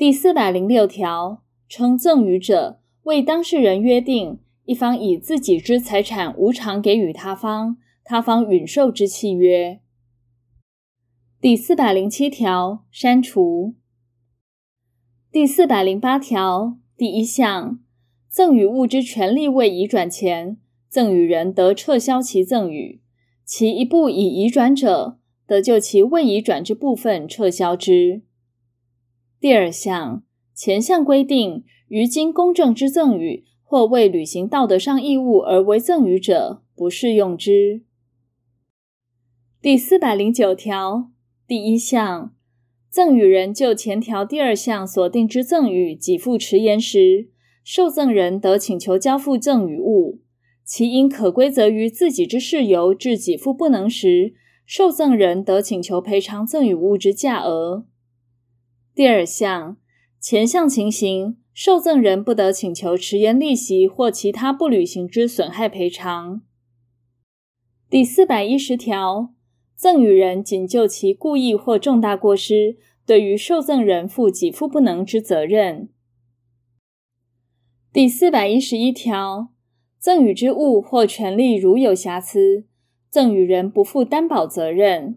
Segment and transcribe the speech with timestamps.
[0.00, 9.78] 第四百零六条，称赠与者，为当事人约定一方以自己之财产无偿给予他方，他方允受之契约。
[11.38, 13.74] 第四百零七条，删除。
[15.30, 17.78] 第四百零八条第一项，
[18.30, 20.56] 赠与物之权利未移转前，
[20.88, 23.02] 赠与人得撤销其赠与，
[23.44, 28.22] 其一部已移转者，得就其未移转之部分撤销之。
[29.40, 30.22] 第二项，
[30.54, 37.80] 前项规定，于经公证之赠与或未履行道德上义务而为赠与者，不适用之。
[39.62, 41.10] 第四百零九条
[41.46, 42.34] 第一项，
[42.90, 47.30] 赠与人就前条第二项所定之赠与给付迟延时，
[47.64, 50.20] 受赠人得请求交付赠与物，
[50.66, 54.34] 其因可归责于自己之事由致给付不能时，
[54.66, 57.86] 受赠人得请求赔偿赠与物之价额。
[59.00, 59.78] 第二项，
[60.20, 66.42] 前项情形，受赠人不得请求迟延利息或其他不履行之损害赔偿。
[67.88, 69.32] 第四百一十条，
[69.74, 75.88] 赠与人仅就其故意或重大过失，对于受赠人负给付不能之责任。
[77.90, 79.48] 第四百一十一条，
[79.98, 82.66] 赠与之物或权利如有瑕疵，
[83.08, 85.16] 赠与人不负担保责任。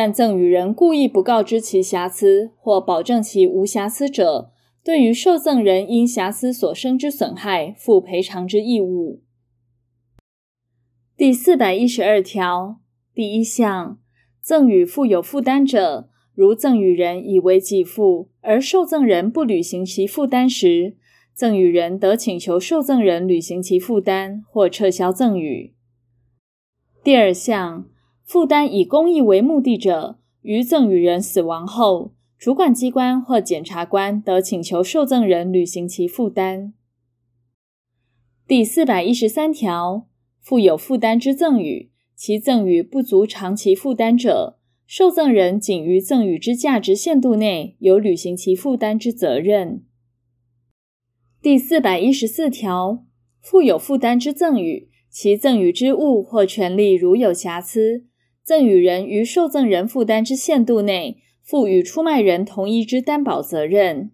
[0.00, 4.52] 但赠与人故意不告知其瑕疵，或保证其无瑕疵者，
[4.84, 9.24] 对于受赠人因瑕疵所生之损害，负赔偿之义务。
[11.16, 12.76] 第四百一十二条
[13.12, 13.98] 第一项，
[14.40, 20.96] 赠与负有负担者，如赠与人以为给付，而受赠人不履行其负担时，
[21.34, 25.74] 赠与人得请求受赠人履行其负担，或撤销赠与。
[27.02, 27.86] 第二项。
[28.28, 36.74] 负担以公益为目的者，于赠与人死亡后，主管机关或检察官得请求受赠人履行其负担。
[38.46, 40.06] 第四百一十三条，
[40.42, 49.82] 负有负担之赠与，其赠与不足偿其负担者，受赠人仅于赠与之价值限度内有履行其负担之责任。
[51.40, 53.06] 第四百一十四条，
[53.40, 58.04] 负有负担之赠与，其赠与之物或权利如有瑕疵。
[58.48, 64.10] 赠与人于受赠人负担之限度内，负与出卖人同一之担保责任。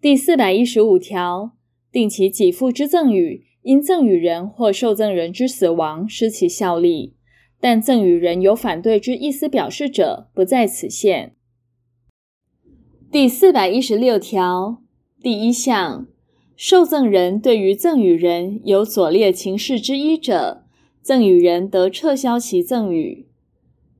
[0.00, 1.56] 第四百一十五条，
[1.90, 7.16] 定期给付之赠与，因赠与人或受赠人之死亡失其效力，
[7.60, 11.34] 但赠与人有反对之意思表示者，不在此限。
[13.10, 14.80] 第四百一十六条
[15.20, 16.06] 第一项，
[16.54, 20.59] 受赠人对于赠与人有左列情事之一者，
[21.02, 23.26] 赠与人得撤销其赠与。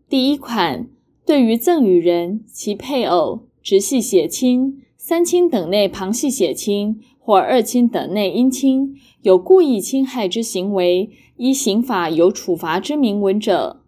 [0.09, 0.89] 第一款，
[1.25, 13.83] 对于赠与人、其配偶、直系血亲、三亲等内旁系血亲或二亲等内姻亲有故意侵害之行为，依刑法有处罚之明文者。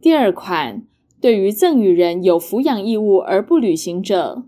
[0.00, 0.86] 第二款，
[1.20, 4.44] 对于赠与人有抚养义务而不履行者。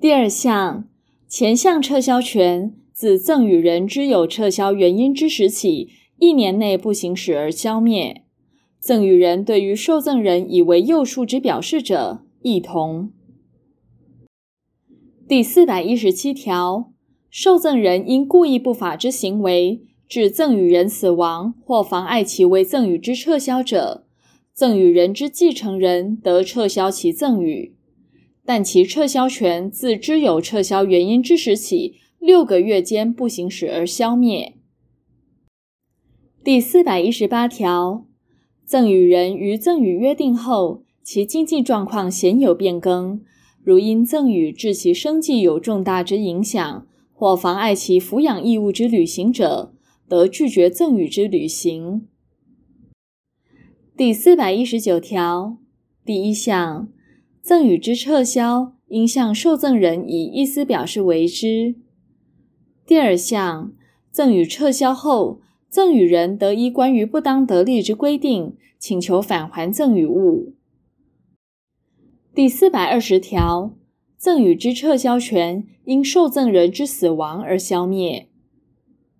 [0.00, 0.88] 第二项，
[1.28, 2.74] 前项撤销权。
[2.92, 5.88] 自赠与人知有撤销原因之时起，
[6.18, 8.22] 一年内不行使而消灭。
[8.78, 13.10] 赠与人对于受赠人以为宥恕之表示者，亦同。
[15.26, 16.92] 第四百一十七条，
[17.30, 24.04] 受赠人因故意不法之行为致赠与人死亡或妨碍其为赠与之撤销者，
[24.52, 27.74] 赠与人之继承人得撤销其赠与，
[28.44, 31.94] 但其撤销权自知有撤销原因之时起。
[32.24, 34.54] 六个月间不行使而消灭。
[36.44, 38.06] 第四百一十八条，
[38.64, 43.20] 赠与人于赠与约定后，其经济状况显有变更，
[43.64, 49.74] 如因赠与致其生计有重大之影响，或妨碍其抚养义务之履行者，
[50.08, 52.06] 得拒绝赠与之履行。
[53.96, 55.56] 第四百一十九条
[56.04, 56.88] 第一项，
[57.42, 61.74] 赠与之撤销，应向受赠人以意思表示为之。
[62.84, 63.72] 第二项，
[64.10, 70.54] 赠与撤销后，赠与人得依关于不当得利之规定，请求返还赠与物。
[72.34, 73.74] 第四百二十条，
[74.16, 78.28] 赠与之撤销权因受赠人之死亡而消灭。